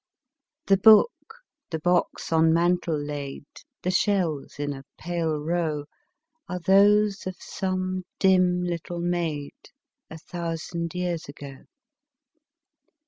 The 0.65 0.77
book, 0.77 1.35
the 1.69 1.77
box 1.77 2.31
on 2.33 2.51
mantel 2.51 2.97
laid, 2.97 3.45
The 3.83 3.91
shells 3.91 4.57
in 4.57 4.73
a 4.73 4.83
pale 4.97 5.37
row, 5.37 5.83
Are 6.49 6.57
those 6.57 7.27
of 7.27 7.35
some 7.39 8.05
dim 8.17 8.63
little 8.63 8.99
maid, 8.99 9.53
A 10.09 10.17
thousand 10.17 10.95
years 10.95 11.29
ago. 11.29 11.65